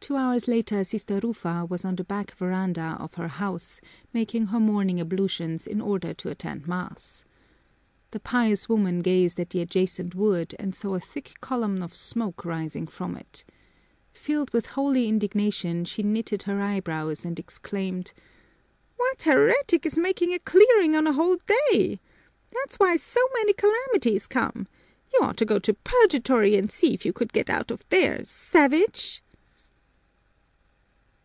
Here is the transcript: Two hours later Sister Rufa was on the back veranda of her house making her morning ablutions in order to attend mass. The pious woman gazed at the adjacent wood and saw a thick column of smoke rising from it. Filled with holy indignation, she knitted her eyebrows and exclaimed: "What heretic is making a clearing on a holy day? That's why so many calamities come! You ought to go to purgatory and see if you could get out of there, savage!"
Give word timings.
Two 0.00 0.16
hours 0.16 0.46
later 0.46 0.84
Sister 0.84 1.18
Rufa 1.22 1.64
was 1.64 1.82
on 1.82 1.96
the 1.96 2.04
back 2.04 2.32
veranda 2.32 2.94
of 3.00 3.14
her 3.14 3.28
house 3.28 3.80
making 4.12 4.48
her 4.48 4.60
morning 4.60 5.00
ablutions 5.00 5.66
in 5.66 5.80
order 5.80 6.12
to 6.12 6.28
attend 6.28 6.68
mass. 6.68 7.24
The 8.10 8.20
pious 8.20 8.68
woman 8.68 8.98
gazed 9.00 9.40
at 9.40 9.48
the 9.48 9.62
adjacent 9.62 10.14
wood 10.14 10.54
and 10.58 10.74
saw 10.74 10.94
a 10.96 11.00
thick 11.00 11.36
column 11.40 11.80
of 11.82 11.94
smoke 11.96 12.44
rising 12.44 12.86
from 12.86 13.16
it. 13.16 13.46
Filled 14.12 14.52
with 14.52 14.66
holy 14.66 15.08
indignation, 15.08 15.86
she 15.86 16.02
knitted 16.02 16.42
her 16.42 16.60
eyebrows 16.60 17.24
and 17.24 17.38
exclaimed: 17.38 18.12
"What 18.98 19.22
heretic 19.22 19.86
is 19.86 19.96
making 19.96 20.34
a 20.34 20.38
clearing 20.38 20.94
on 20.94 21.06
a 21.06 21.14
holy 21.14 21.40
day? 21.70 21.98
That's 22.52 22.76
why 22.76 22.98
so 22.98 23.20
many 23.32 23.54
calamities 23.54 24.26
come! 24.26 24.68
You 25.14 25.20
ought 25.22 25.38
to 25.38 25.46
go 25.46 25.58
to 25.60 25.72
purgatory 25.72 26.56
and 26.56 26.70
see 26.70 26.92
if 26.92 27.06
you 27.06 27.14
could 27.14 27.32
get 27.32 27.48
out 27.48 27.70
of 27.70 27.86
there, 27.88 28.22
savage!" 28.24 29.22